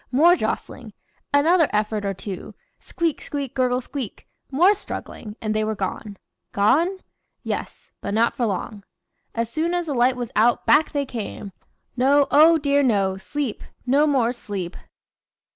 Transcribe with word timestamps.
more 0.11 0.35
jostling, 0.35 0.93
another 1.31 1.69
effort 1.71 2.03
or 2.05 2.11
two 2.15 2.55
squeak 2.79 3.21
squeak 3.21 3.53
gurgle 3.53 3.81
squeak 3.81 4.27
more 4.49 4.73
struggling 4.73 5.35
and 5.39 5.53
they 5.53 5.63
were 5.63 5.75
gone. 5.75 6.17
Gone? 6.53 7.01
Yes! 7.43 7.91
but 8.01 8.15
not 8.15 8.35
for 8.35 8.47
long. 8.47 8.83
As 9.35 9.47
soon 9.47 9.75
as 9.75 9.85
the 9.85 9.93
light 9.93 10.15
was 10.15 10.31
out 10.35 10.65
back 10.65 10.91
they 10.91 11.05
came. 11.05 11.51
No! 11.95 12.25
oh, 12.31 12.57
dear 12.57 12.81
no! 12.81 13.17
sleep! 13.17 13.61
no 13.85 14.07
more 14.07 14.31
sleep. 14.31 14.75